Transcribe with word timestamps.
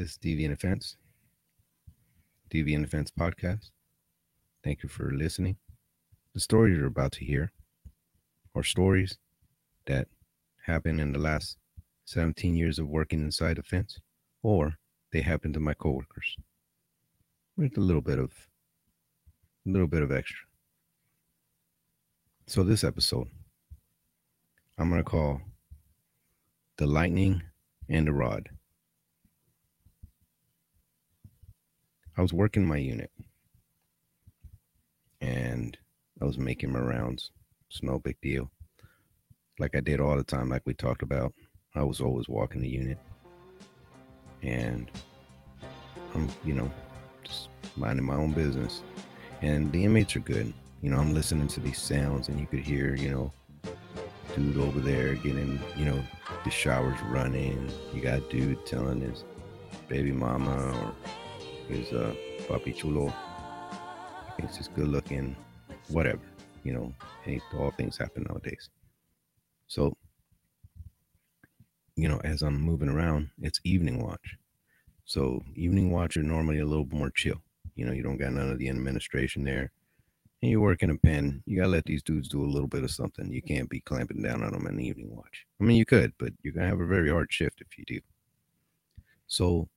This 0.00 0.12
is 0.12 0.16
Deviant 0.16 0.54
Offense, 0.54 0.96
Deviant 2.50 2.84
Offense 2.84 3.10
podcast. 3.10 3.70
Thank 4.64 4.82
you 4.82 4.88
for 4.88 5.12
listening. 5.12 5.58
The 6.32 6.40
stories 6.40 6.78
you're 6.78 6.86
about 6.86 7.12
to 7.12 7.24
hear 7.26 7.52
are 8.54 8.62
stories 8.62 9.18
that 9.84 10.08
happened 10.64 11.02
in 11.02 11.12
the 11.12 11.18
last 11.18 11.58
17 12.06 12.56
years 12.56 12.78
of 12.78 12.88
working 12.88 13.20
inside 13.20 13.58
a 13.58 13.62
fence, 13.62 14.00
or 14.42 14.78
they 15.12 15.20
happened 15.20 15.52
to 15.52 15.60
my 15.60 15.74
coworkers 15.74 16.34
with 17.58 17.76
a 17.76 17.82
little 17.82 18.00
bit 18.00 18.18
of 18.18 18.32
a 19.66 19.70
little 19.70 19.86
bit 19.86 20.00
of 20.00 20.10
extra. 20.10 20.46
So 22.46 22.62
this 22.62 22.84
episode, 22.84 23.28
I'm 24.78 24.88
gonna 24.88 25.04
call 25.04 25.42
the 26.78 26.86
lightning 26.86 27.42
and 27.90 28.06
the 28.06 28.14
rod. 28.14 28.48
I 32.20 32.22
was 32.22 32.34
working 32.34 32.66
my 32.66 32.76
unit 32.76 33.10
and 35.22 35.74
I 36.20 36.26
was 36.26 36.36
making 36.36 36.70
my 36.70 36.78
rounds. 36.78 37.30
It's 37.70 37.82
no 37.82 37.98
big 37.98 38.20
deal. 38.20 38.50
Like 39.58 39.74
I 39.74 39.80
did 39.80 40.00
all 40.00 40.18
the 40.18 40.22
time, 40.22 40.50
like 40.50 40.60
we 40.66 40.74
talked 40.74 41.00
about. 41.02 41.32
I 41.74 41.82
was 41.82 42.02
always 42.02 42.28
walking 42.28 42.60
the 42.60 42.68
unit. 42.68 42.98
And 44.42 44.90
I'm, 46.14 46.28
you 46.44 46.52
know, 46.52 46.70
just 47.24 47.48
minding 47.74 48.04
my 48.04 48.16
own 48.16 48.32
business. 48.32 48.82
And 49.40 49.72
the 49.72 49.86
inmates 49.86 50.14
are 50.14 50.20
good. 50.20 50.52
You 50.82 50.90
know, 50.90 50.98
I'm 50.98 51.14
listening 51.14 51.48
to 51.48 51.60
these 51.60 51.80
sounds 51.80 52.28
and 52.28 52.38
you 52.38 52.46
could 52.46 52.60
hear, 52.60 52.94
you 52.96 53.08
know, 53.08 53.32
dude 54.36 54.58
over 54.58 54.80
there 54.80 55.14
getting, 55.14 55.58
you 55.74 55.86
know, 55.86 56.04
the 56.44 56.50
showers 56.50 57.00
running. 57.04 57.70
You 57.94 58.02
got 58.02 58.28
dude 58.28 58.66
telling 58.66 59.00
his 59.00 59.24
baby 59.88 60.12
mama 60.12 60.70
or 60.82 60.94
his 61.70 61.92
uh 61.92 62.14
papi 62.48 62.74
chulo. 62.74 63.12
Thinks 64.36 64.56
he's 64.56 64.68
good 64.68 64.88
looking, 64.88 65.36
whatever. 65.88 66.20
You 66.64 66.74
know, 66.74 66.94
hey, 67.24 67.40
all 67.58 67.70
things 67.70 67.96
happen 67.96 68.26
nowadays. 68.28 68.68
So, 69.66 69.96
you 71.96 72.08
know, 72.08 72.20
as 72.24 72.42
I'm 72.42 72.60
moving 72.60 72.88
around, 72.88 73.30
it's 73.40 73.60
evening 73.64 74.02
watch. 74.02 74.36
So 75.04 75.42
evening 75.54 75.90
watch 75.90 76.16
are 76.16 76.22
normally 76.22 76.60
a 76.60 76.66
little 76.66 76.88
more 76.90 77.10
chill. 77.10 77.40
You 77.74 77.86
know, 77.86 77.92
you 77.92 78.02
don't 78.02 78.18
got 78.18 78.32
none 78.32 78.50
of 78.50 78.58
the 78.58 78.68
administration 78.68 79.44
there 79.44 79.72
and 80.42 80.50
you 80.50 80.60
work 80.60 80.82
in 80.82 80.90
a 80.90 80.96
pen, 80.96 81.42
you 81.46 81.58
gotta 81.58 81.68
let 81.68 81.84
these 81.84 82.02
dudes 82.02 82.28
do 82.28 82.42
a 82.42 82.46
little 82.46 82.68
bit 82.68 82.82
of 82.82 82.90
something. 82.90 83.30
You 83.30 83.42
can't 83.42 83.68
be 83.68 83.80
clamping 83.80 84.22
down 84.22 84.42
on 84.42 84.52
them 84.52 84.66
in 84.66 84.76
the 84.76 84.86
evening 84.86 85.14
watch. 85.14 85.46
I 85.60 85.64
mean, 85.64 85.76
you 85.76 85.84
could, 85.84 86.12
but 86.18 86.32
you're 86.42 86.54
gonna 86.54 86.68
have 86.68 86.80
a 86.80 86.86
very 86.86 87.10
hard 87.10 87.32
shift 87.32 87.60
if 87.60 87.78
you 87.78 87.84
do. 87.84 88.00
So, 89.26 89.68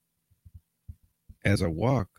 as 1.46 1.62
I 1.62 1.68
walk, 1.68 2.10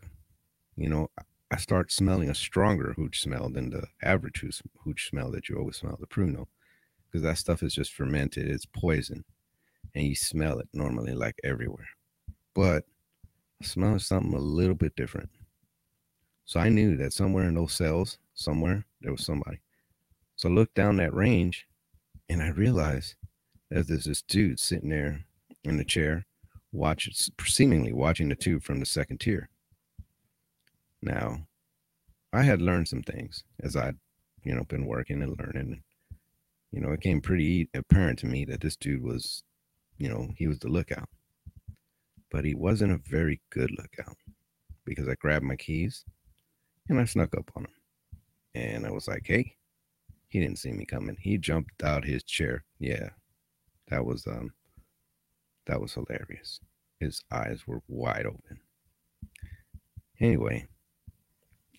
you 0.75 0.89
know, 0.89 1.09
I 1.51 1.57
start 1.57 1.91
smelling 1.91 2.29
a 2.29 2.35
stronger 2.35 2.93
hooch 2.93 3.21
smell 3.21 3.49
than 3.49 3.69
the 3.69 3.87
average 4.03 4.43
hooch 4.83 5.09
smell 5.09 5.31
that 5.31 5.47
you 5.47 5.57
always 5.57 5.77
smell, 5.77 5.97
the 5.99 6.07
pruno, 6.07 6.47
because 7.05 7.23
that 7.23 7.37
stuff 7.37 7.63
is 7.63 7.73
just 7.73 7.93
fermented. 7.93 8.49
It's 8.49 8.65
poison, 8.65 9.23
and 9.93 10.05
you 10.05 10.15
smell 10.15 10.59
it 10.59 10.67
normally 10.73 11.13
like 11.13 11.39
everywhere. 11.43 11.87
But 12.53 12.85
I 13.61 13.65
smell 13.65 13.99
something 13.99 14.33
a 14.33 14.39
little 14.39 14.75
bit 14.75 14.95
different. 14.95 15.29
So 16.45 16.59
I 16.59 16.69
knew 16.69 16.97
that 16.97 17.13
somewhere 17.13 17.47
in 17.47 17.55
those 17.55 17.73
cells, 17.73 18.17
somewhere, 18.33 18.85
there 19.01 19.11
was 19.11 19.25
somebody. 19.25 19.59
So 20.35 20.49
I 20.49 20.51
looked 20.51 20.75
down 20.75 20.97
that 20.97 21.13
range 21.13 21.67
and 22.29 22.41
I 22.41 22.49
realized 22.49 23.15
that 23.71 23.87
there's 23.87 24.05
this 24.05 24.21
dude 24.21 24.59
sitting 24.59 24.89
there 24.89 25.25
in 25.63 25.77
the 25.77 25.85
chair, 25.85 26.25
watching, 26.75 27.13
seemingly 27.45 27.93
watching 27.93 28.29
the 28.29 28.35
tube 28.35 28.63
from 28.63 28.79
the 28.79 28.85
second 28.85 29.19
tier. 29.19 29.49
Now, 31.01 31.45
I 32.33 32.43
had 32.43 32.61
learned 32.61 32.87
some 32.87 33.03
things 33.03 33.43
as 33.63 33.75
I'd, 33.75 33.97
you 34.43 34.53
know, 34.53 34.63
been 34.63 34.85
working 34.85 35.21
and 35.21 35.39
learning. 35.39 35.81
You 36.71 36.81
know, 36.81 36.91
it 36.91 37.01
came 37.01 37.21
pretty 37.21 37.69
apparent 37.73 38.19
to 38.19 38.25
me 38.25 38.43
that 38.45 38.61
this 38.61 38.75
dude 38.75 39.01
was, 39.03 39.43
you 39.97 40.09
know, 40.09 40.29
he 40.37 40.47
was 40.47 40.59
the 40.59 40.67
lookout. 40.67 41.07
But 42.31 42.43
he 42.43 42.53
wasn't 42.53 42.91
a 42.91 43.09
very 43.09 43.39
good 43.49 43.71
lookout 43.71 44.17
because 44.83 45.07
I 45.07 45.15
grabbed 45.15 45.45
my 45.45 45.55
keys 45.55 46.03
and 46.89 46.99
I 46.99 47.05
snuck 47.05 47.35
up 47.37 47.49
on 47.55 47.63
him. 47.63 47.71
And 48.55 48.85
I 48.85 48.91
was 48.91 49.07
like, 49.07 49.23
hey, 49.25 49.55
he 50.27 50.39
didn't 50.39 50.59
see 50.59 50.71
me 50.71 50.85
coming. 50.85 51.17
He 51.19 51.37
jumped 51.37 51.83
out 51.83 52.03
his 52.03 52.23
chair. 52.23 52.63
Yeah. 52.79 53.09
That 53.89 54.05
was 54.05 54.27
um 54.27 54.51
that 55.65 55.81
was 55.81 55.93
hilarious. 55.93 56.59
His 56.99 57.21
eyes 57.31 57.67
were 57.67 57.81
wide 57.87 58.25
open. 58.25 58.59
Anyway, 60.19 60.67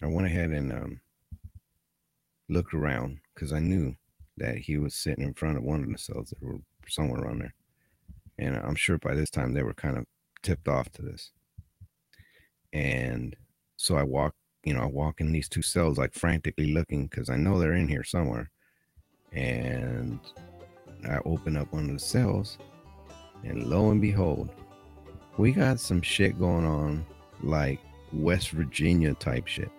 I 0.03 0.07
went 0.07 0.27
ahead 0.27 0.51
and 0.51 0.73
um 0.73 1.01
looked 2.49 2.75
around 2.75 3.19
because 3.35 3.53
I 3.53 3.59
knew 3.59 3.97
that 4.37 4.59
he 4.59 4.79
was 4.79 4.95
sitting 4.95 5.25
in 5.25 5.35
front 5.35 5.57
of 5.57 5.65
one 5.65 5.83
of 5.83 5.91
the 5.91 5.99
cells 5.99 6.31
that 6.31 6.43
were 6.43 6.59
somewhere 6.89 7.23
around 7.23 7.41
there. 7.41 7.55
And 8.39 8.57
I'm 8.57 8.75
sure 8.75 8.99
by 8.99 9.15
this 9.15 9.31
time 9.31 9.53
they 9.53 9.63
were 9.63 9.75
kind 9.75 9.97
of 9.97 10.05
tipped 10.43 10.69
off 10.69 10.91
to 10.93 11.03
this. 11.03 11.31
And 12.73 13.35
so 13.77 13.97
I 13.97 14.03
walk, 14.03 14.35
you 14.65 14.75
know, 14.75 14.83
I 14.83 14.87
walk 14.87 15.21
in 15.21 15.33
these 15.33 15.49
two 15.49 15.63
cells 15.63 15.99
like 15.99 16.13
frantically 16.13 16.73
looking 16.73 17.07
because 17.07 17.31
I 17.31 17.37
know 17.37 17.59
they're 17.59 17.73
in 17.73 17.89
here 17.89 18.05
somewhere. 18.05 18.51
And 19.33 20.21
I 21.09 21.19
open 21.25 21.57
up 21.57 21.73
one 21.73 21.87
of 21.87 21.93
the 21.93 21.99
cells, 21.99 22.59
and 23.45 23.67
lo 23.67 23.91
and 23.91 24.01
behold, 24.01 24.49
we 25.39 25.53
got 25.53 25.81
some 25.81 26.03
shit 26.03 26.39
going 26.39 26.65
on 26.65 27.05
like 27.43 27.81
West 28.13 28.51
Virginia 28.51 29.15
type 29.15 29.47
shit. 29.47 29.71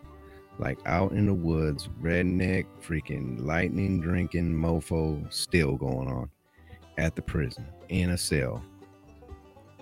Like 0.59 0.79
out 0.85 1.11
in 1.11 1.27
the 1.27 1.33
woods, 1.33 1.87
redneck, 2.01 2.65
freaking 2.81 3.45
lightning 3.45 4.01
drinking 4.01 4.53
mofo 4.53 5.31
still 5.31 5.75
going 5.75 6.07
on 6.07 6.29
at 6.97 7.15
the 7.15 7.21
prison 7.21 7.67
in 7.89 8.11
a 8.11 8.17
cell. 8.17 8.63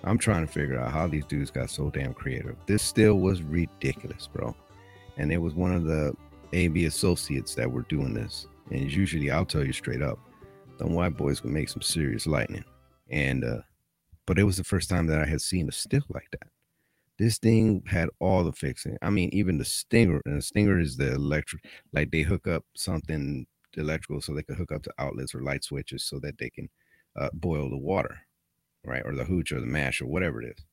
I'm 0.04 0.18
trying 0.18 0.46
to 0.46 0.52
figure 0.52 0.80
out 0.80 0.92
how 0.92 1.08
these 1.08 1.26
dudes 1.26 1.50
got 1.50 1.70
so 1.70 1.90
damn 1.90 2.14
creative. 2.14 2.58
This 2.68 2.84
still 2.84 3.16
was 3.16 3.42
ridiculous, 3.42 4.28
bro 4.28 4.56
and 5.18 5.32
it 5.32 5.38
was 5.38 5.54
one 5.54 5.74
of 5.74 5.86
the 5.86 6.14
AB 6.54 6.86
associates 6.86 7.56
that 7.56 7.72
were 7.72 7.84
doing 7.84 8.14
this. 8.14 8.48
And 8.72 8.92
usually, 8.92 9.32
I'll 9.32 9.46
tell 9.46 9.64
you 9.64 9.74
straight 9.74 10.02
up, 10.02 10.20
the 10.78 10.88
white 10.88 11.16
boys 11.16 11.44
would 11.44 11.54
make 11.54 11.70
some 11.70 11.82
serious 11.82 12.28
lightning. 12.28 12.66
And 13.10 13.44
uh, 13.44 13.62
but 14.26 14.40
it 14.40 14.44
was 14.44 14.58
the 14.58 14.64
first 14.64 14.90
time 14.90 15.08
that 15.08 15.22
I 15.22 15.26
had 15.26 15.42
seen 15.42 15.70
a 15.70 15.72
still 15.72 16.04
like 16.10 16.30
that. 16.32 16.48
This 17.18 17.38
thing 17.38 17.84
had 17.88 18.10
all 18.20 18.44
the 18.44 18.52
fixing. 18.52 18.98
I 19.02 19.10
mean, 19.10 19.30
even 19.32 19.58
the 19.58 19.66
stinger, 19.66 20.22
and 20.26 20.38
the 20.38 20.42
stinger 20.42 20.80
is 20.80 20.98
the 20.98 21.14
electric, 21.14 21.64
like 21.94 22.12
they 22.12 22.24
hook 22.24 22.48
up 22.48 22.66
something 22.76 23.46
electrical 23.78 24.22
so 24.22 24.34
they 24.34 24.44
can 24.44 24.56
hook 24.56 24.72
up 24.72 24.84
to 24.84 24.94
outlets 25.00 25.36
or 25.36 25.42
light 25.42 25.64
switches 25.64 26.04
so 26.04 26.20
that 26.20 26.38
they 26.38 26.50
can 26.50 26.70
uh, 27.18 27.30
boil 27.34 27.70
the 27.70 27.78
water, 27.78 28.20
right? 28.86 29.04
Or 29.06 29.16
the 29.16 29.26
hooch 29.26 29.52
or 29.52 29.60
the 29.62 29.66
mash 29.68 30.02
or 30.02 30.08
whatever 30.08 30.42
it 30.42 30.58
is. 30.58 30.66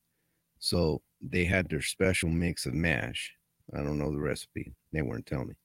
So 0.59 1.01
they 1.21 1.45
had 1.45 1.69
their 1.69 1.81
special 1.81 2.29
mix 2.29 2.65
of 2.65 2.73
mash 2.73 3.33
I 3.73 3.77
don't 3.77 3.97
know 3.97 4.11
the 4.11 4.19
recipe. 4.19 4.73
They 4.91 5.01
weren't 5.01 5.25
telling 5.25 5.49
me. 5.49 5.55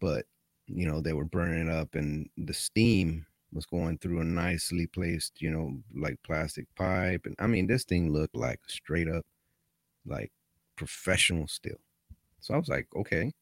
But, 0.00 0.26
you 0.66 0.86
know, 0.86 1.00
they 1.00 1.12
were 1.12 1.24
burning 1.24 1.68
it 1.68 1.72
up 1.72 1.94
and 1.94 2.28
the 2.36 2.54
steam 2.54 3.26
was 3.52 3.66
going 3.66 3.98
through 3.98 4.20
a 4.20 4.24
nicely 4.24 4.86
placed, 4.86 5.40
you 5.40 5.50
know, 5.50 5.78
like 5.94 6.16
plastic 6.24 6.66
pipe. 6.76 7.22
And 7.24 7.36
I 7.38 7.46
mean, 7.46 7.66
this 7.66 7.84
thing 7.84 8.12
looked 8.12 8.34
like 8.34 8.60
straight 8.66 9.08
up 9.08 9.24
like 10.06 10.32
professional 10.76 11.46
still. 11.46 11.78
So 12.40 12.54
I 12.54 12.58
was 12.58 12.68
like, 12.68 12.88
okay, 12.96 13.32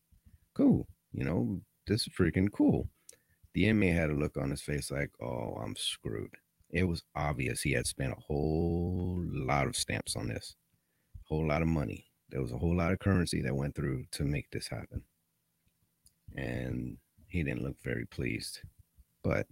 cool. 0.55 0.87
You 1.13 1.25
know, 1.25 1.61
this 1.87 2.03
is 2.03 2.13
freaking 2.13 2.53
cool. 2.53 2.89
The 3.55 3.67
inmate 3.67 3.95
had 3.95 4.11
a 4.11 4.15
look 4.15 4.37
on 4.37 4.51
his 4.51 4.63
face 4.63 4.91
like, 4.91 5.11
oh, 5.21 5.59
I'm 5.63 5.75
screwed. 5.77 6.35
It 6.71 6.85
was 6.85 7.03
obvious 7.17 7.63
he 7.63 7.73
had 7.73 7.87
spent 7.87 8.13
a 8.13 8.21
whole 8.21 9.23
lot 9.25 9.67
of 9.67 9.77
stamps 9.77 10.15
on 10.15 10.29
this, 10.29 10.55
whole 11.29 11.49
lot 11.49 11.63
of 11.63 11.69
money 11.69 12.11
there 12.31 12.41
was 12.41 12.53
a 12.53 12.59
whole 12.59 12.77
lot 12.77 12.93
of 12.93 12.99
currency 12.99 13.43
that 13.43 13.55
went 13.55 13.75
through 13.75 14.05
to 14.13 14.25
make 14.25 14.51
this 14.51 14.69
happen. 14.69 15.03
And 16.37 16.97
he 17.29 17.43
didn't 17.43 17.63
look 17.63 17.77
very 17.83 18.07
pleased. 18.07 18.61
But 19.23 19.47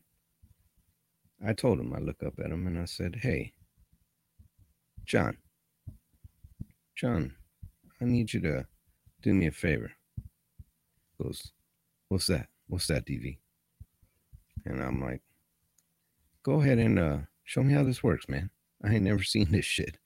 I 1.44 1.52
told 1.52 1.78
him, 1.80 1.94
I 1.94 1.98
look 1.98 2.22
up 2.22 2.38
at 2.38 2.50
him 2.50 2.66
and 2.66 2.78
I 2.78 2.84
said, 2.84 3.16
Hey, 3.22 3.52
John, 5.06 5.36
John, 6.96 7.34
I 8.00 8.04
need 8.04 8.32
you 8.32 8.40
to 8.40 8.66
do 9.22 9.34
me 9.34 9.46
a 9.46 9.52
favor. 9.52 9.92
He 10.16 11.24
goes, 11.24 11.52
What's 12.08 12.26
that? 12.26 12.48
What's 12.68 12.86
that, 12.88 13.06
DV? 13.06 13.38
And 14.66 14.82
I'm 14.82 15.00
like, 15.00 15.22
Go 16.42 16.60
ahead 16.60 16.78
and 16.78 16.98
uh, 16.98 17.18
show 17.44 17.62
me 17.62 17.74
how 17.74 17.84
this 17.84 18.02
works, 18.02 18.28
man. 18.28 18.50
I 18.84 18.94
ain't 18.94 19.04
never 19.04 19.22
seen 19.24 19.50
this 19.50 19.64
shit. 19.64 19.98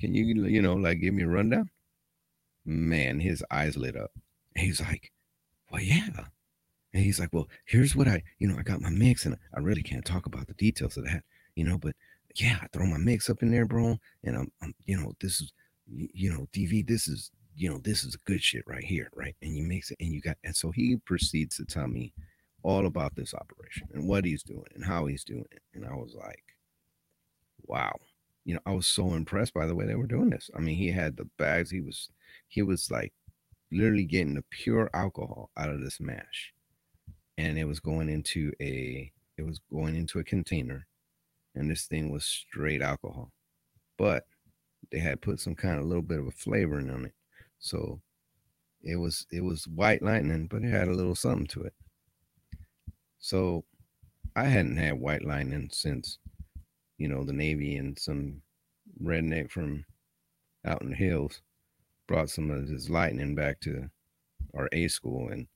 Can 0.00 0.14
you, 0.14 0.46
you 0.46 0.62
know, 0.62 0.74
like 0.74 1.00
give 1.00 1.14
me 1.14 1.24
a 1.24 1.28
rundown? 1.28 1.70
man, 2.64 3.20
his 3.20 3.44
eyes 3.50 3.76
lit 3.76 3.96
up. 3.96 4.12
He's 4.56 4.80
like, 4.80 5.12
well, 5.70 5.82
yeah. 5.82 6.26
And 6.92 7.02
he's 7.02 7.20
like, 7.20 7.30
well, 7.32 7.48
here's 7.66 7.94
what 7.94 8.08
I, 8.08 8.22
you 8.38 8.48
know, 8.48 8.56
I 8.58 8.62
got 8.62 8.80
my 8.80 8.90
mix 8.90 9.24
and 9.24 9.36
I 9.54 9.60
really 9.60 9.82
can't 9.82 10.04
talk 10.04 10.26
about 10.26 10.48
the 10.48 10.54
details 10.54 10.96
of 10.96 11.04
that, 11.04 11.22
you 11.54 11.64
know, 11.64 11.78
but 11.78 11.94
yeah, 12.36 12.58
I 12.62 12.66
throw 12.72 12.86
my 12.86 12.98
mix 12.98 13.30
up 13.30 13.42
in 13.42 13.50
there, 13.50 13.66
bro. 13.66 13.98
And 14.24 14.36
I'm, 14.36 14.52
I'm, 14.62 14.74
you 14.86 14.96
know, 14.96 15.12
this 15.20 15.40
is, 15.40 15.52
you 15.88 16.30
know, 16.30 16.48
DV, 16.52 16.86
this 16.86 17.08
is, 17.08 17.30
you 17.54 17.68
know, 17.68 17.78
this 17.82 18.04
is 18.04 18.16
good 18.16 18.42
shit 18.42 18.64
right 18.66 18.84
here, 18.84 19.10
right? 19.14 19.36
And 19.42 19.56
you 19.56 19.62
mix 19.62 19.90
it 19.90 19.98
and 20.00 20.12
you 20.12 20.20
got, 20.20 20.36
and 20.44 20.54
so 20.54 20.70
he 20.70 20.96
proceeds 21.04 21.56
to 21.56 21.64
tell 21.64 21.88
me 21.88 22.12
all 22.62 22.86
about 22.86 23.14
this 23.14 23.34
operation 23.34 23.88
and 23.92 24.08
what 24.08 24.24
he's 24.24 24.42
doing 24.42 24.66
and 24.74 24.84
how 24.84 25.06
he's 25.06 25.24
doing 25.24 25.46
it. 25.50 25.62
And 25.74 25.84
I 25.84 25.94
was 25.94 26.14
like, 26.14 26.44
wow. 27.66 27.96
You 28.44 28.54
know, 28.54 28.60
I 28.66 28.72
was 28.72 28.86
so 28.86 29.14
impressed 29.14 29.54
by 29.54 29.66
the 29.66 29.74
way 29.74 29.86
they 29.86 29.94
were 29.94 30.06
doing 30.06 30.30
this. 30.30 30.50
I 30.56 30.60
mean, 30.60 30.76
he 30.76 30.90
had 30.90 31.16
the 31.16 31.28
bags, 31.38 31.70
he 31.70 31.80
was, 31.80 32.08
he 32.48 32.62
was 32.62 32.90
like 32.90 33.12
literally 33.70 34.04
getting 34.04 34.34
the 34.34 34.44
pure 34.50 34.90
alcohol 34.94 35.50
out 35.56 35.68
of 35.68 35.80
this 35.80 36.00
mash. 36.00 36.52
And 37.40 37.58
it 37.58 37.64
was 37.64 37.80
going 37.80 38.08
into 38.08 38.52
a, 38.60 39.10
it 39.36 39.42
was 39.42 39.60
going 39.72 39.96
into 39.96 40.18
a 40.18 40.24
container 40.24 40.86
and 41.54 41.70
this 41.70 41.86
thing 41.86 42.10
was 42.10 42.24
straight 42.24 42.82
alcohol. 42.82 43.32
But 43.96 44.24
they 44.90 44.98
had 44.98 45.20
put 45.20 45.40
some 45.40 45.54
kind 45.54 45.78
of 45.78 45.86
little 45.86 46.02
bit 46.02 46.18
of 46.18 46.26
a 46.26 46.32
flavoring 46.32 46.90
on 46.90 47.06
it. 47.06 47.14
So 47.58 48.00
it 48.82 48.96
was 48.96 49.26
it 49.30 49.42
was 49.42 49.68
white 49.68 50.02
lightning, 50.02 50.46
but 50.46 50.62
it 50.62 50.70
had 50.70 50.88
a 50.88 50.94
little 50.94 51.14
something 51.14 51.46
to 51.48 51.62
it. 51.62 51.74
So 53.18 53.64
I 54.36 54.44
hadn't 54.44 54.76
had 54.76 54.98
white 54.98 55.24
lightning 55.24 55.68
since, 55.72 56.18
you 56.96 57.08
know, 57.08 57.24
the 57.24 57.32
Navy 57.32 57.76
and 57.76 57.98
some 57.98 58.40
redneck 59.02 59.50
from 59.50 59.84
out 60.64 60.82
in 60.82 60.90
the 60.90 60.96
hills 60.96 61.42
brought 62.06 62.30
some 62.30 62.50
of 62.50 62.68
his 62.68 62.90
lightning 62.90 63.34
back 63.34 63.60
to 63.60 63.88
our 64.54 64.68
A 64.72 64.88
school 64.88 65.28
and 65.28 65.46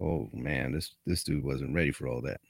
oh 0.00 0.28
man, 0.32 0.72
this 0.72 0.94
this 1.06 1.24
dude 1.24 1.44
wasn't 1.44 1.74
ready 1.74 1.92
for 1.92 2.08
all 2.08 2.22
that 2.22 2.40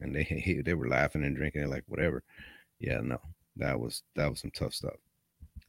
and 0.00 0.14
they 0.14 0.62
they 0.64 0.74
were 0.74 0.88
laughing 0.88 1.24
and 1.24 1.36
drinking 1.36 1.68
like 1.68 1.84
whatever. 1.86 2.22
Yeah, 2.80 3.00
no, 3.00 3.20
that 3.56 3.78
was 3.78 4.02
that 4.16 4.30
was 4.30 4.40
some 4.40 4.50
tough 4.50 4.74
stuff. 4.74 4.94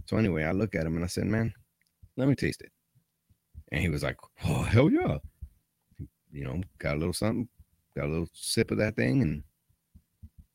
So 0.06 0.18
anyway, 0.18 0.44
I 0.44 0.52
look 0.52 0.76
at 0.76 0.86
him 0.86 0.96
and 0.96 1.04
I 1.04 1.08
said, 1.08 1.26
"Man, 1.26 1.54
let 2.18 2.28
me 2.28 2.36
taste 2.36 2.62
it." 2.62 2.72
And 3.72 3.82
he 3.82 3.90
was 3.90 4.04
like, 4.04 4.18
"Oh 4.46 4.64
hell 4.64 4.90
yeah!" 4.90 5.18
You 6.32 6.46
know, 6.46 6.62
got 6.80 6.96
a 6.96 7.00
little 7.00 7.14
something, 7.14 7.48
got 7.96 8.06
a 8.06 8.12
little 8.12 8.30
sip 8.34 8.72
of 8.72 8.78
that 8.80 8.96
thing, 8.96 9.22
and 9.22 9.44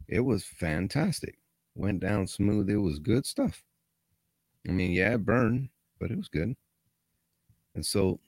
it 0.09 0.21
was 0.21 0.45
fantastic. 0.45 1.39
Went 1.75 2.01
down 2.01 2.27
smooth. 2.27 2.69
It 2.69 2.77
was 2.77 2.99
good 2.99 3.25
stuff. 3.25 3.63
I 4.69 4.73
mean, 4.73 4.93
yeah, 4.93 5.15
it 5.15 5.25
burned, 5.25 5.71
but 5.99 6.11
it 6.11 6.19
was 6.19 6.29
good. 6.29 6.55
And 7.75 7.87
so, 7.87 8.21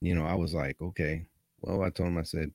you 0.00 0.14
know, 0.14 0.24
I 0.24 0.34
was 0.34 0.54
like, 0.54 0.80
okay. 0.80 1.26
Well, 1.62 1.82
I 1.82 1.90
told 1.90 2.08
him, 2.10 2.18
I 2.18 2.24
said, 2.24 2.52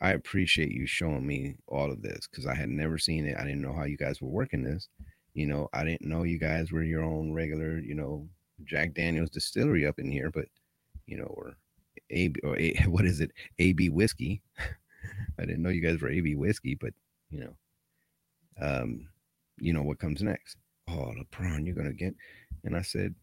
I 0.00 0.12
appreciate 0.12 0.72
you 0.72 0.86
showing 0.86 1.26
me 1.26 1.56
all 1.68 1.90
of 1.90 2.02
this 2.02 2.26
because 2.28 2.46
I 2.46 2.54
had 2.54 2.68
never 2.68 2.98
seen 2.98 3.26
it. 3.26 3.36
I 3.38 3.44
didn't 3.44 3.62
know 3.62 3.74
how 3.74 3.84
you 3.84 3.96
guys 3.96 4.20
were 4.20 4.28
working 4.28 4.64
this. 4.64 4.88
You 5.34 5.46
know, 5.46 5.68
I 5.72 5.84
didn't 5.84 6.08
know 6.08 6.24
you 6.24 6.38
guys 6.38 6.72
were 6.72 6.82
your 6.82 7.04
own 7.04 7.32
regular, 7.32 7.78
you 7.78 7.94
know, 7.94 8.28
Jack 8.64 8.94
Daniels 8.94 9.30
distillery 9.30 9.86
up 9.86 9.98
in 9.98 10.10
here, 10.10 10.30
but 10.30 10.46
you 11.06 11.18
know, 11.18 11.26
or 11.26 11.54
A 12.12 12.32
or 12.42 12.58
A, 12.58 12.74
what 12.88 13.06
is 13.06 13.20
it? 13.20 13.32
AB 13.58 13.90
whiskey. 13.90 14.42
I 15.38 15.44
didn't 15.44 15.62
know 15.62 15.70
you 15.70 15.80
guys 15.80 16.00
were 16.00 16.10
AB 16.10 16.34
whiskey, 16.34 16.74
but 16.74 16.92
you 17.30 17.40
know, 17.40 17.54
um, 18.60 19.08
you 19.58 19.72
know 19.72 19.82
what 19.82 19.98
comes 19.98 20.22
next. 20.22 20.56
Oh, 20.88 21.12
the 21.16 21.24
prawn 21.30 21.66
you're 21.66 21.76
gonna 21.76 21.92
get. 21.92 22.14
And 22.64 22.76
I 22.76 22.82
said, 22.82 23.14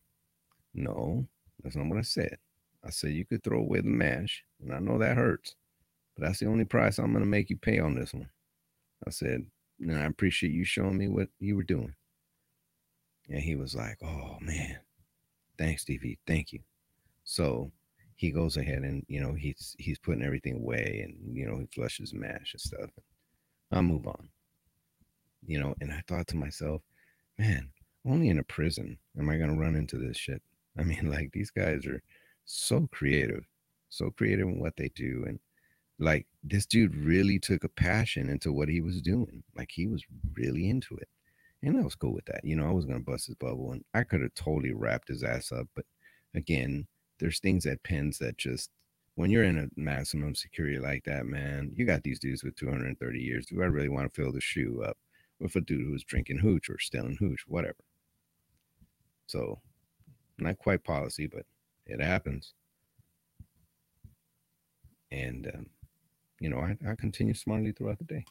No, 0.73 1.27
that's 1.63 1.75
not 1.75 1.87
what 1.87 1.99
I 1.99 2.03
said. 2.03 2.37
I 2.87 2.91
said 2.91 3.11
you 3.11 3.25
could 3.25 3.43
throw 3.43 3.59
away 3.59 3.81
the 3.81 3.89
mash, 3.89 4.43
and 4.63 4.73
I 4.73 4.79
know 4.79 4.97
that 4.97 5.17
hurts 5.17 5.55
but 6.17 6.25
that's 6.25 6.39
the 6.39 6.47
only 6.47 6.65
price 6.65 6.97
I'm 6.97 7.11
going 7.11 7.23
to 7.23 7.29
make 7.29 7.49
you 7.49 7.57
pay 7.57 7.79
on 7.79 7.93
this 7.93 8.13
one. 8.13 8.29
I 9.05 9.11
said, 9.11 9.45
and 9.79 9.95
I 9.95 10.05
appreciate 10.05 10.51
you 10.51 10.65
showing 10.65 10.97
me 10.97 11.07
what 11.07 11.29
you 11.39 11.55
were 11.55 11.63
doing. 11.63 11.93
And 13.29 13.39
he 13.39 13.55
was 13.55 13.75
like, 13.75 13.97
oh 14.03 14.37
man, 14.41 14.79
thanks, 15.57 15.85
DV. 15.85 16.17
Thank 16.25 16.53
you. 16.53 16.61
So 17.23 17.71
he 18.15 18.31
goes 18.31 18.57
ahead 18.57 18.79
and, 18.79 19.05
you 19.07 19.21
know, 19.21 19.33
he's, 19.33 19.75
he's 19.77 19.99
putting 19.99 20.23
everything 20.23 20.55
away 20.55 21.01
and, 21.03 21.37
you 21.37 21.45
know, 21.45 21.59
he 21.59 21.67
flushes 21.67 22.13
mash 22.13 22.53
and 22.53 22.61
stuff. 22.61 22.89
I'll 23.71 23.83
move 23.83 24.07
on, 24.07 24.29
you 25.45 25.59
know, 25.59 25.75
and 25.81 25.91
I 25.91 26.01
thought 26.07 26.27
to 26.27 26.37
myself, 26.37 26.81
man, 27.37 27.69
only 28.07 28.29
in 28.29 28.39
a 28.39 28.43
prison 28.43 28.97
am 29.19 29.29
I 29.29 29.37
going 29.37 29.53
to 29.53 29.61
run 29.61 29.75
into 29.75 29.97
this 29.97 30.17
shit. 30.17 30.41
I 30.79 30.83
mean, 30.83 31.11
like 31.11 31.31
these 31.31 31.51
guys 31.51 31.85
are 31.85 32.01
so 32.47 32.87
creative, 32.91 33.45
so 33.89 34.11
creative 34.11 34.47
in 34.47 34.59
what 34.59 34.75
they 34.77 34.89
do. 34.95 35.25
And, 35.27 35.39
like 35.99 36.27
this 36.43 36.65
dude 36.65 36.95
really 36.95 37.39
took 37.39 37.63
a 37.63 37.69
passion 37.69 38.29
into 38.29 38.51
what 38.51 38.69
he 38.69 38.81
was 38.81 39.01
doing. 39.01 39.43
Like 39.55 39.71
he 39.71 39.87
was 39.87 40.03
really 40.33 40.69
into 40.69 40.95
it. 40.97 41.09
And 41.63 41.77
I 41.79 41.83
was 41.83 41.95
cool 41.95 42.13
with 42.13 42.25
that. 42.25 42.41
You 42.43 42.55
know, 42.55 42.67
I 42.67 42.71
was 42.71 42.85
gonna 42.85 42.99
bust 42.99 43.27
his 43.27 43.35
bubble 43.35 43.71
and 43.71 43.83
I 43.93 44.03
could 44.03 44.21
have 44.21 44.33
totally 44.35 44.73
wrapped 44.73 45.07
his 45.07 45.23
ass 45.23 45.51
up. 45.51 45.67
But 45.75 45.85
again, 46.35 46.87
there's 47.19 47.39
things 47.39 47.65
at 47.65 47.83
pens 47.83 48.19
that 48.19 48.37
just 48.37 48.69
when 49.15 49.31
you're 49.31 49.43
in 49.43 49.57
a 49.57 49.67
maximum 49.79 50.35
security 50.35 50.77
like 50.79 51.03
that, 51.05 51.25
man, 51.25 51.71
you 51.75 51.85
got 51.85 52.03
these 52.03 52.19
dudes 52.19 52.43
with 52.43 52.55
230 52.55 53.19
years. 53.19 53.47
Do 53.47 53.61
I 53.63 53.65
really 53.65 53.89
want 53.89 54.11
to 54.13 54.21
fill 54.21 54.31
the 54.31 54.41
shoe 54.41 54.83
up 54.87 54.97
with 55.39 55.55
a 55.55 55.61
dude 55.61 55.81
who's 55.81 56.03
drinking 56.03 56.37
hooch 56.39 56.69
or 56.69 56.77
stealing 56.79 57.17
hooch, 57.19 57.43
whatever? 57.47 57.77
So, 59.25 59.59
not 60.37 60.59
quite 60.59 60.83
policy, 60.83 61.25
but 61.27 61.45
it 61.87 62.01
happens. 62.01 62.53
And 65.11 65.49
um, 65.53 65.65
you 66.39 66.49
know, 66.49 66.59
I, 66.59 66.77
I 66.87 66.95
continue 66.95 67.33
smartly 67.33 67.71
throughout 67.71 67.97
the 67.97 68.03
day. 68.05 68.25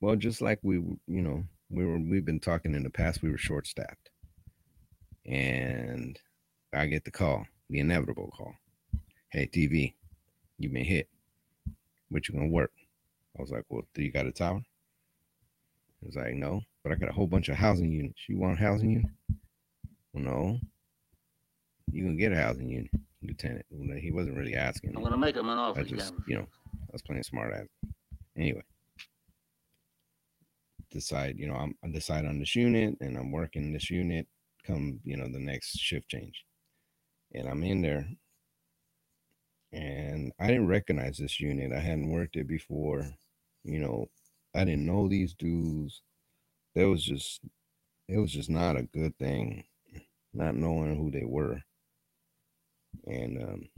Well, 0.00 0.16
just 0.16 0.40
like 0.42 0.58
we, 0.62 0.76
you 0.76 1.22
know, 1.22 1.44
we 1.70 1.84
were, 1.84 1.98
we've 1.98 2.24
been 2.24 2.40
talking 2.40 2.74
in 2.74 2.82
the 2.82 2.90
past, 2.90 3.22
we 3.22 3.30
were 3.30 3.38
short 3.38 3.66
staffed. 3.66 4.10
And 5.26 6.18
I 6.72 6.86
get 6.86 7.04
the 7.04 7.10
call, 7.10 7.46
the 7.68 7.80
inevitable 7.80 8.32
call. 8.36 8.54
Hey, 9.30 9.48
DV, 9.52 9.94
you've 10.58 10.72
been 10.72 10.84
hit. 10.84 11.08
What 12.10 12.28
you 12.28 12.34
gonna 12.34 12.48
work? 12.48 12.72
I 13.36 13.42
was 13.42 13.50
like, 13.50 13.64
well, 13.68 13.82
do 13.94 14.02
you 14.02 14.10
got 14.10 14.26
a 14.26 14.32
tower? 14.32 14.62
He 16.00 16.06
was 16.06 16.16
like, 16.16 16.34
no, 16.34 16.62
but 16.82 16.92
I 16.92 16.94
got 16.96 17.10
a 17.10 17.12
whole 17.12 17.26
bunch 17.26 17.48
of 17.48 17.56
housing 17.56 17.92
units. 17.92 18.20
You 18.28 18.38
want 18.38 18.58
housing 18.58 18.90
unit? 18.90 19.10
Well, 20.12 20.24
no. 20.24 20.60
You 21.90 22.04
can 22.04 22.16
get 22.16 22.32
a 22.32 22.36
housing 22.36 22.68
unit, 22.68 22.90
Lieutenant. 23.22 23.64
He 23.98 24.10
wasn't 24.10 24.36
really 24.36 24.54
asking. 24.54 24.94
I'm 24.96 25.02
gonna 25.02 25.16
make 25.16 25.36
him 25.36 25.48
an 25.48 25.58
offer. 25.58 25.80
I 25.80 25.84
just, 25.84 26.14
you 26.26 26.36
know, 26.36 26.46
I 26.72 26.92
was 26.92 27.02
playing 27.02 27.22
smart 27.22 27.54
ass. 27.54 27.66
Anyway, 28.36 28.62
decide, 30.90 31.38
you 31.38 31.48
know, 31.48 31.54
I'm 31.54 31.74
I 31.84 31.88
decide 31.88 32.24
on 32.24 32.38
this 32.38 32.54
unit 32.54 32.96
and 33.00 33.16
I'm 33.16 33.32
working 33.32 33.72
this 33.72 33.90
unit 33.90 34.26
come, 34.64 35.00
you 35.04 35.16
know, 35.16 35.28
the 35.28 35.38
next 35.38 35.78
shift 35.78 36.08
change. 36.08 36.44
And 37.34 37.48
I'm 37.48 37.62
in 37.62 37.82
there 37.82 38.08
and 39.72 40.32
I 40.38 40.46
didn't 40.46 40.68
recognize 40.68 41.18
this 41.18 41.40
unit. 41.40 41.72
I 41.72 41.80
hadn't 41.80 42.10
worked 42.10 42.36
it 42.36 42.48
before. 42.48 43.10
You 43.64 43.80
know, 43.80 44.08
I 44.54 44.64
didn't 44.64 44.86
know 44.86 45.08
these 45.08 45.34
dudes. 45.34 46.02
There 46.74 46.88
was 46.88 47.04
just 47.04 47.40
it 48.08 48.18
was 48.18 48.32
just 48.32 48.48
not 48.48 48.76
a 48.76 48.82
good 48.82 49.16
thing 49.18 49.64
not 50.34 50.54
knowing 50.54 50.96
who 50.96 51.10
they 51.10 51.24
were. 51.24 51.60
And 53.06 53.42
um 53.42 53.68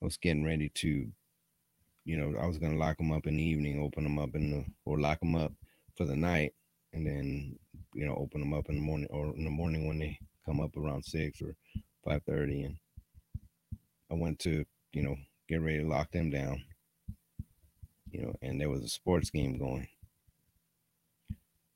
I 0.00 0.04
was 0.04 0.16
getting 0.16 0.44
ready 0.44 0.68
to 0.70 1.10
you 2.04 2.16
know, 2.16 2.38
I 2.38 2.46
was 2.46 2.58
gonna 2.58 2.76
lock 2.76 2.98
them 2.98 3.10
up 3.12 3.26
in 3.26 3.36
the 3.36 3.42
evening, 3.42 3.82
open 3.82 4.04
them 4.04 4.18
up 4.18 4.34
in 4.34 4.50
the 4.50 4.64
or 4.84 4.98
lock 5.00 5.20
them 5.20 5.34
up 5.34 5.52
for 5.96 6.04
the 6.04 6.16
night, 6.16 6.54
and 6.92 7.06
then 7.06 7.58
you 7.94 8.06
know 8.06 8.14
open 8.14 8.40
them 8.40 8.54
up 8.54 8.68
in 8.68 8.76
the 8.76 8.80
morning 8.80 9.08
or 9.10 9.34
in 9.36 9.44
the 9.44 9.50
morning 9.50 9.86
when 9.86 9.98
they 9.98 10.18
come 10.44 10.60
up 10.60 10.76
around 10.76 11.04
six 11.04 11.42
or 11.42 11.56
five 12.04 12.22
thirty. 12.22 12.62
And 12.62 12.76
I 14.10 14.14
went 14.14 14.38
to 14.40 14.64
you 14.92 15.02
know 15.02 15.16
get 15.48 15.62
ready 15.62 15.80
to 15.80 15.88
lock 15.88 16.12
them 16.12 16.30
down, 16.30 16.62
you 18.10 18.22
know, 18.22 18.34
and 18.42 18.60
there 18.60 18.70
was 18.70 18.84
a 18.84 18.88
sports 18.88 19.30
game 19.30 19.58
going. 19.58 19.88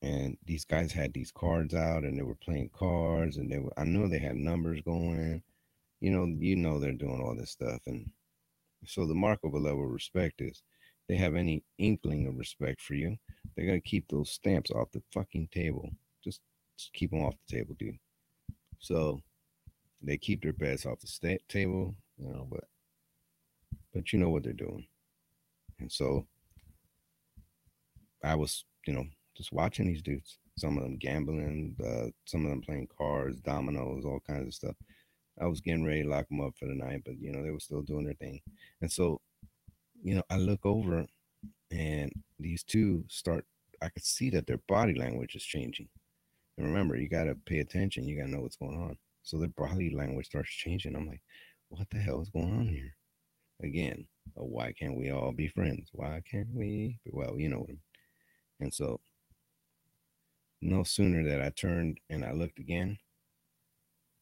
And 0.02 0.38
these 0.46 0.64
guys 0.64 0.92
had 0.92 1.12
these 1.12 1.30
cards 1.30 1.74
out 1.74 2.04
and 2.04 2.18
they 2.18 2.22
were 2.22 2.36
playing 2.36 2.70
cards 2.72 3.36
and 3.36 3.50
they 3.50 3.58
were 3.58 3.72
I 3.76 3.84
know 3.84 4.08
they 4.08 4.18
had 4.18 4.36
numbers 4.36 4.80
going. 4.80 5.42
You 6.00 6.10
know, 6.10 6.26
you 6.38 6.56
know 6.56 6.78
they're 6.78 6.92
doing 6.92 7.20
all 7.20 7.36
this 7.36 7.50
stuff 7.50 7.80
and 7.86 8.10
so 8.86 9.06
the 9.06 9.14
mark 9.14 9.40
of 9.44 9.52
a 9.54 9.58
level 9.58 9.84
of 9.84 9.90
respect 9.90 10.40
is 10.40 10.62
they 11.08 11.16
have 11.16 11.34
any 11.34 11.62
inkling 11.78 12.26
of 12.26 12.38
respect 12.38 12.80
for 12.80 12.94
you, 12.94 13.16
they're 13.54 13.66
gonna 13.66 13.80
keep 13.80 14.08
those 14.08 14.30
stamps 14.30 14.70
off 14.70 14.90
the 14.92 15.02
fucking 15.12 15.48
table. 15.52 15.90
Just, 16.24 16.40
just 16.78 16.92
keep 16.92 17.10
them 17.10 17.22
off 17.22 17.34
the 17.48 17.56
table, 17.56 17.74
dude. 17.78 17.98
So 18.78 19.20
they 20.02 20.16
keep 20.16 20.42
their 20.42 20.52
bets 20.52 20.86
off 20.86 21.00
the 21.00 21.06
sta- 21.06 21.44
table, 21.48 21.94
you 22.18 22.28
know, 22.32 22.46
but 22.50 22.64
but 23.92 24.12
you 24.12 24.18
know 24.18 24.30
what 24.30 24.44
they're 24.44 24.52
doing. 24.52 24.86
And 25.80 25.90
so 25.90 26.26
I 28.22 28.34
was, 28.34 28.64
you 28.86 28.92
know, 28.92 29.04
just 29.36 29.52
watching 29.52 29.86
these 29.86 30.02
dudes. 30.02 30.38
Some 30.58 30.76
of 30.76 30.82
them 30.84 30.96
gambling, 30.96 31.74
uh, 31.82 32.10
some 32.26 32.44
of 32.44 32.50
them 32.50 32.60
playing 32.60 32.88
cards, 32.96 33.40
dominoes, 33.40 34.04
all 34.04 34.20
kinds 34.26 34.46
of 34.46 34.54
stuff. 34.54 34.76
I 35.40 35.46
was 35.46 35.60
getting 35.60 35.84
ready 35.84 36.02
to 36.02 36.08
lock 36.08 36.28
them 36.28 36.40
up 36.40 36.54
for 36.58 36.66
the 36.66 36.74
night, 36.74 37.02
but 37.04 37.18
you 37.20 37.32
know, 37.32 37.42
they 37.42 37.50
were 37.50 37.60
still 37.60 37.82
doing 37.82 38.04
their 38.04 38.14
thing. 38.14 38.40
And 38.80 38.90
so, 38.90 39.20
you 40.02 40.14
know, 40.14 40.22
I 40.30 40.36
look 40.36 40.64
over 40.64 41.06
and 41.70 42.12
these 42.38 42.62
two 42.62 43.04
start 43.08 43.44
I 43.82 43.88
could 43.88 44.04
see 44.04 44.30
that 44.30 44.46
their 44.46 44.60
body 44.68 44.94
language 44.94 45.34
is 45.34 45.44
changing. 45.44 45.88
And 46.58 46.66
remember, 46.66 46.96
you 46.96 47.08
got 47.08 47.24
to 47.24 47.34
pay 47.46 47.60
attention. 47.60 48.06
You 48.06 48.18
got 48.18 48.26
to 48.26 48.30
know 48.30 48.40
what's 48.40 48.56
going 48.56 48.78
on. 48.78 48.98
So 49.22 49.38
their 49.38 49.48
body 49.48 49.90
language 49.94 50.26
starts 50.26 50.50
changing. 50.50 50.94
I'm 50.94 51.08
like, 51.08 51.22
what 51.68 51.88
the 51.90 51.98
hell 51.98 52.20
is 52.20 52.28
going 52.28 52.52
on 52.52 52.68
here? 52.68 52.94
Again, 53.62 54.06
why 54.34 54.72
can't 54.72 54.96
we 54.96 55.10
all 55.10 55.32
be 55.32 55.48
friends? 55.48 55.88
Why 55.92 56.22
can't 56.30 56.48
we? 56.52 56.98
Well, 57.06 57.38
you 57.38 57.48
know 57.48 57.60
what 57.60 57.70
I 57.70 57.72
mean. 57.72 57.80
And 58.60 58.74
so, 58.74 59.00
no 60.60 60.82
sooner 60.82 61.24
that 61.24 61.40
I 61.40 61.50
turned 61.50 61.98
and 62.10 62.24
I 62.24 62.32
looked 62.32 62.58
again, 62.58 62.98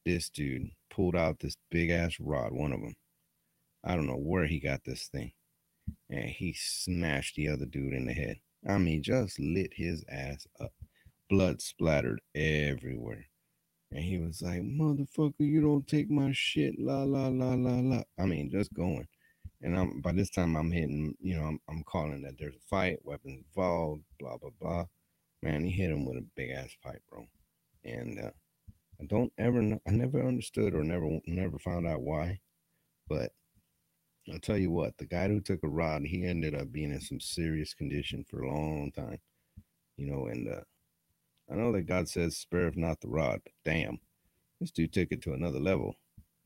this 0.09 0.31
dude 0.31 0.71
pulled 0.91 1.15
out 1.15 1.39
this 1.39 1.57
big 1.71 1.91
ass 1.91 2.17
rod, 2.19 2.53
one 2.53 2.73
of 2.73 2.81
them. 2.81 2.95
I 3.85 3.95
don't 3.95 4.07
know 4.07 4.15
where 4.17 4.47
he 4.47 4.59
got 4.59 4.81
this 4.85 5.09
thing. 5.09 5.33
And 6.11 6.25
he 6.25 6.55
smashed 6.59 7.37
the 7.37 7.49
other 7.49 7.67
dude 7.67 7.93
in 7.93 8.07
the 8.07 8.13
head. 8.13 8.39
I 8.67 8.79
mean, 8.79 9.03
just 9.03 9.39
lit 9.39 9.73
his 9.75 10.05
ass 10.09 10.47
up. 10.61 10.73
Blood 11.29 11.61
splattered 11.61 12.21
everywhere. 12.35 13.27
And 13.93 14.03
he 14.03 14.19
was 14.19 14.43
like, 14.43 14.63
motherfucker, 14.63 15.35
you 15.41 15.61
don't 15.61 15.87
take 15.87 16.11
my 16.11 16.31
shit. 16.33 16.75
La 16.79 17.03
la 17.05 17.29
la 17.29 17.55
la 17.55 17.81
la. 17.81 18.03
I 18.19 18.25
mean, 18.25 18.51
just 18.51 18.73
going. 18.73 19.07
And 19.63 19.79
I'm 19.79 20.01
by 20.01 20.13
this 20.13 20.31
time 20.31 20.57
I'm 20.57 20.71
hitting, 20.71 21.15
you 21.21 21.37
know, 21.37 21.45
I'm, 21.45 21.61
I'm 21.69 21.85
calling 21.85 22.23
that 22.23 22.39
there's 22.39 22.55
a 22.55 22.69
fight, 22.69 22.99
weapons 23.03 23.45
involved, 23.47 24.03
blah 24.19 24.37
blah 24.37 24.51
blah. 24.61 24.85
Man, 25.43 25.65
he 25.65 25.71
hit 25.71 25.91
him 25.91 26.05
with 26.05 26.19
a 26.19 26.27
big 26.37 26.51
ass 26.51 26.77
pipe, 26.83 27.03
bro. 27.11 27.27
And 27.85 28.19
uh, 28.19 28.31
I 29.01 29.05
don't 29.05 29.33
ever, 29.39 29.61
I 29.87 29.91
never 29.91 30.27
understood 30.27 30.75
or 30.75 30.83
never, 30.83 31.21
never 31.27 31.59
found 31.59 31.87
out 31.87 32.03
why. 32.03 32.41
But 33.09 33.33
I'll 34.33 34.41
tell 34.41 34.59
you 34.59 34.71
what, 34.71 34.99
the 34.99 35.07
guy 35.07 35.29
who 35.29 35.41
took 35.41 35.63
a 35.63 35.69
rod, 35.69 36.03
he 36.03 36.25
ended 36.25 36.55
up 36.55 36.73
being 36.73 36.93
in 36.93 37.01
some 37.01 37.21
serious 37.21 37.75
condition 37.75 38.25
for 38.29 38.43
a 38.43 38.53
long 38.53 38.93
time. 38.93 39.19
You 39.97 40.11
know, 40.11 40.27
and 40.27 40.49
uh, 40.49 40.61
I 41.51 41.57
know 41.57 41.73
that 41.73 41.87
God 41.87 42.09
says, 42.09 42.37
spare 42.37 42.69
if 42.69 42.77
not 42.77 43.01
the 43.01 43.09
rod, 43.09 43.41
but 43.45 43.53
damn, 43.65 43.99
this 44.61 44.71
dude 44.71 44.93
took 44.93 45.09
it 45.13 45.23
to 45.23 45.33
another 45.33 45.61
level 45.61 45.95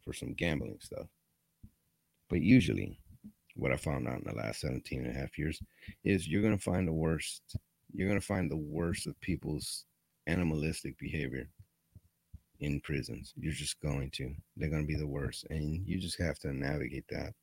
for 0.05 0.13
some 0.13 0.35
gambling 0.35 0.79
stuff. 0.81 1.07
But 2.29 2.41
usually, 2.41 2.99
what 3.57 3.73
I 3.73 3.77
found 3.77 4.09
out 4.09 4.19
in 4.19 4.25
the 4.25 4.35
last 4.35 4.61
17 4.61 5.05
and 5.05 5.15
a 5.15 5.19
half 5.19 5.39
years 5.39 5.61
is 6.05 6.29
you're 6.29 6.43
going 6.43 6.57
to 6.57 6.63
find 6.63 6.87
the 6.87 6.93
worst, 6.93 7.57
you're 7.93 8.09
going 8.09 8.21
to 8.21 8.27
find 8.27 8.51
the 8.51 8.57
worst 8.57 9.07
of 9.07 9.21
people's 9.21 9.85
animalistic 10.27 10.99
behavior 10.99 11.49
in 12.63 12.81
prisons. 12.81 13.35
You're 13.37 13.53
just 13.53 13.81
going 13.81 14.11
to. 14.13 14.33
They're 14.57 14.71
going 14.71 14.83
to 14.83 14.89
be 14.89 14.97
the 14.97 15.07
worst. 15.07 15.47
And 15.51 15.87
you 15.87 16.01
just 16.01 16.19
have 16.21 16.39
to 16.41 16.53
navigate 16.53 17.05
that 17.11 17.35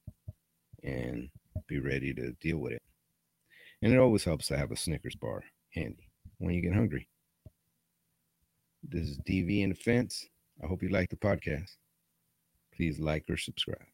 and 0.83 1.29
be 1.67 1.79
ready 1.79 2.13
to 2.13 2.31
deal 2.41 2.57
with 2.57 2.71
it. 2.71 2.81
And 3.81 3.93
it 3.93 3.99
always 3.99 4.23
helps 4.23 4.47
to 4.47 4.57
have 4.57 4.71
a 4.71 4.75
Snickers 4.75 5.15
bar 5.15 5.43
handy 5.75 6.09
when 6.39 6.55
you 6.55 6.61
get 6.61 6.73
hungry. 6.73 7.07
This 8.81 9.09
is 9.09 9.19
DV 9.19 9.63
and 9.63 9.73
the 9.73 9.75
Fence. 9.75 10.25
I 10.63 10.67
hope 10.67 10.81
you 10.81 10.89
like 10.89 11.09
the 11.09 11.17
podcast. 11.17 11.75
Please 12.75 12.97
like 12.97 13.25
or 13.29 13.37
subscribe. 13.37 13.85